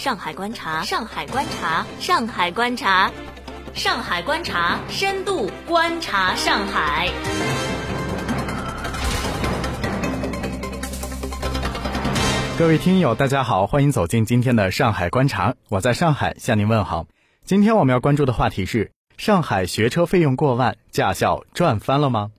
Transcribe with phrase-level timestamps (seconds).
[0.00, 3.12] 上海观察，上海观察，上海观察，
[3.74, 7.10] 上海观察，深度观察上海。
[12.58, 17.04] 各位听友，大家好，欢迎走进今天的上海观察，我在上海向您问好。
[17.44, 22.30] 今天我们要关注的话题是：上海学车费用过万，驾校赚翻了吗？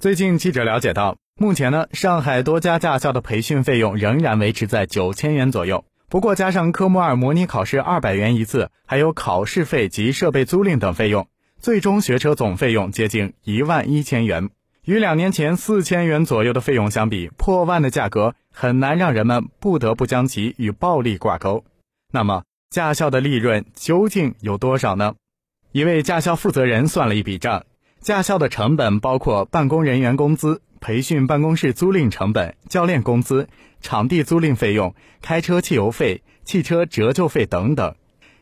[0.00, 5.84] 最近记者了解到，目前呢，上海多家驾校的培训费用仍然维持在九千元左右。
[6.08, 11.26] 不过，加上科目二模拟考试二百元一次，还有考试费及设备租赁等费用，
[11.58, 14.50] 最终学车总费用接近一万一千元。
[14.84, 21.64] 与两年前四千元左右的费用相比，破万的价格很难让人们不得不将其与暴利挂钩。
[22.12, 25.16] 那么，驾校的利润究竟有多少呢？
[25.72, 27.64] 一位驾校负责人算了一笔账：
[28.00, 33.48] 驾校的成本包括办公人员工资、培训办公室租赁成本、教练工资、
[33.80, 37.96] 场地租赁费用、开车汽油费、汽车折旧费等等。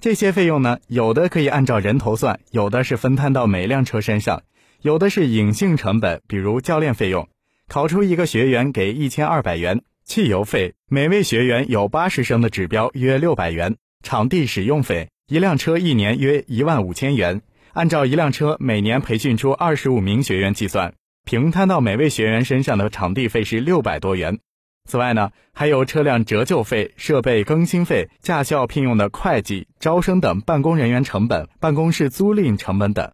[0.00, 4.44] 这些费用呢，有的可以按照人头算，有的是分摊到每辆车身上。
[4.82, 7.28] 有的是隐性成本，比如教练费用，
[7.66, 13.72] 考出一个学员给一千二百元；汽油费，每位学员有八十升的指标，约六百元；
[14.04, 17.42] 场地使用费，一辆车一年约一万五千元，
[17.72, 20.94] 按照一辆车每年培训出二十五名学员计算，
[21.28, 24.38] 平摊到每位学员身上的场地费是六百多元。
[24.88, 33.12] 此外呢，还有车辆折旧费、设备更新费、驾校聘用的会计、招生等办公人员成本、办公室租赁成本等。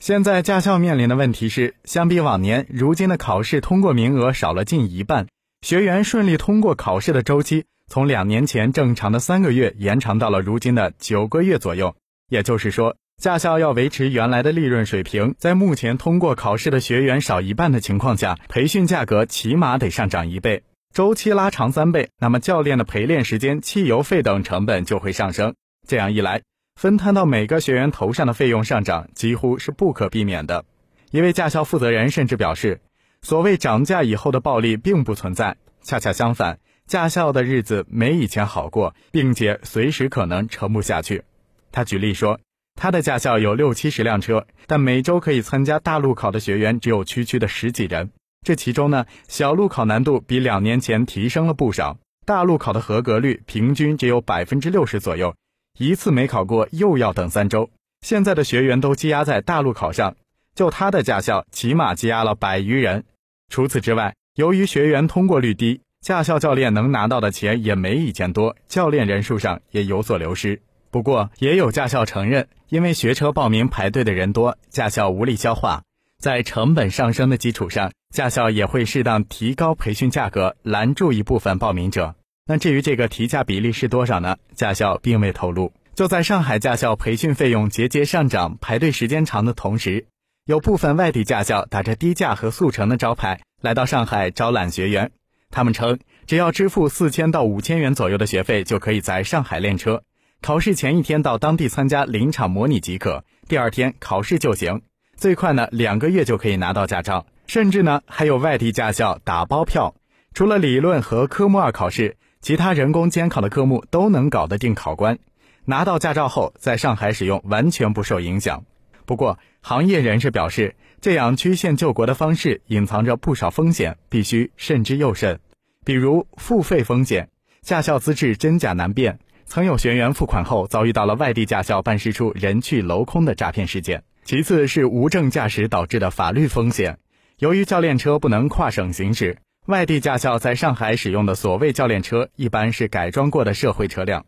[0.00, 5.28] 现在驾校面临的问题是，相比往年，如今的考试通过名额少了近一半，
[5.60, 11.94] 学员顺利通过考试的周期从两年前正常的三个月延长到了如今的九个月左右。
[12.28, 25.54] 也就是说，驾校要维持原来的利润水平，在目前通过考试的学员少一半的情况下，培训价格起码得上涨一倍，周期拉长三倍，那么教练的陪练时间、汽油费等成本就会上升。
[25.86, 26.42] 这样一来，
[26.74, 30.64] 分摊到每个学员头上的费用上涨几乎是不可避免的。
[31.12, 32.80] 一位驾校负责人甚至表示，
[33.20, 36.58] 所谓涨价以后的暴利并不存在，恰恰相反，
[36.88, 41.22] 驾校的日子没以前好过，并且随时可能撑不下去。
[41.70, 42.40] 他举例说，
[42.74, 48.10] 他的驾校有六七十辆车，但每周可以参加大路考的学员只有区区的十几人。
[48.44, 55.34] 这其中呢，小路考难度比两年前提升了不少，大路考的合格率平均只有百分之六十左右。
[55.78, 60.16] 一次没考过又要等三周，现在的学员都积压在大陆考上，
[60.54, 63.04] 就他的驾校起码积压了百余人。
[63.48, 70.60] 除此之外，由于学员通过率低，驾校教练能拿到的钱也没以前多，教练人数上也有所流失。
[70.92, 75.84] 不过，也有驾校承认，因为学车报名排队的人多，驾校无力消化，
[76.18, 82.14] 在成本上升的基础上，驾校也会适当提高培训价格，拦住一部分报名者。
[82.44, 84.36] 那至于这个提价比例是多少呢？
[84.54, 85.72] 驾校并未透露。
[85.94, 90.04] 就在上海驾校培训费用节节上涨、排队时间长的同时，
[90.44, 95.10] 有部分外地驾校打着低价和速成的招牌来到上海招揽学员。
[95.50, 100.02] 他们称，只要支付四千到五千元左右的学费，就可以在上海练车。
[100.42, 104.82] 考试前一天到当地参加临场模拟即可，第二天考试就行。
[105.16, 107.24] 最快呢，两个月就可以拿到驾照。
[107.46, 109.94] 甚至呢，还有外地驾校打包票，
[110.34, 112.16] 除了理论和科目二考试。
[112.40, 115.20] 其他人工监考的科目都能搞得定考官，
[115.64, 118.64] 拿到驾照后在上海使用完全不受影响。
[119.06, 125.38] 不过，行业人士表示，这样曲线救国的方式隐藏着不少风险，必须慎之又慎。
[125.84, 127.28] 比如付费风险，
[127.60, 134.04] 驾校资质真假难辨，曾有学员付款后遭遇到了外地驾校办事处人去楼空的诈骗事件。
[134.24, 136.98] 其次是无证驾驶导致的法律风险，
[137.38, 139.38] 由于教练车不能跨省行驶。
[139.66, 144.26] 外地驾校在上海使用的所谓教练车，一般是改装过的社会车辆。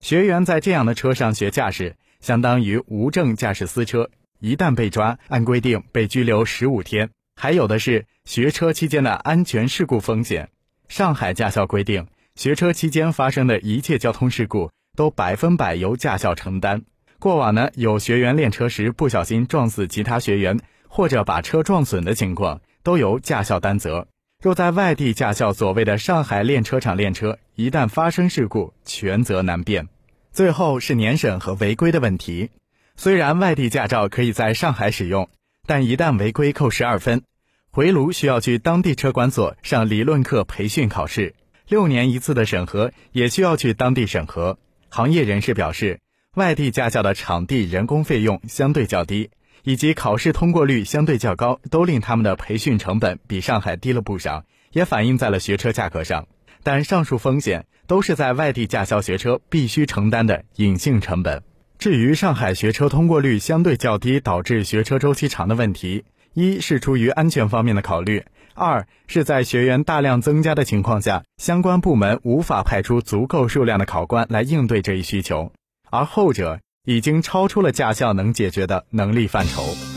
[0.00, 4.10] 学员在这样的车上学驾驶，相当于无证驾驶私车，
[4.40, 7.10] 一旦被抓，按规定被拘留十五天。
[7.36, 10.50] 还有的是学车期间的安全事故风险。
[10.88, 16.82] 上海驾校规定，学车期间发生的一切交通事故都百分百由驾校承担。
[17.18, 24.08] 过往呢，有学员练车时不小心撞死其他学员，或者把车撞损的情况，都由驾校担责。
[24.42, 29.88] 若在外地驾校所谓的上海练车场练车，一旦发生事故，全责难辨。
[30.32, 32.50] 最后是年审和违规的问题。
[32.96, 35.28] 虽然外地驾照可以在上海使用，
[35.66, 37.22] 但一旦违规扣十二分，
[37.70, 41.34] 回炉需要去当地车管所上理论课培训考试，
[41.68, 44.58] 六年一次的审核也需要去当地审核。
[44.88, 46.00] 行业人士表示，
[46.34, 49.30] 外地驾校的场地人工费用相对较低。
[49.66, 56.28] 以及考试通过率相对较高，都令他们的培训成本比上海低了不少，也反映在了学车价格上。
[56.62, 61.42] 但上述风险都是在外地驾校学车必须承担的隐性成本。
[61.78, 68.22] 至于上海学车通过率相对较低导致学车周期长的问题，一是出于安全方面的考虑，
[68.54, 75.52] 二是在学员大量增加的情况下，相关部门无法派出足够数量的考官来应对这一需求，
[75.90, 79.93] 而后者已经超出了驾校能解决的能力范畴。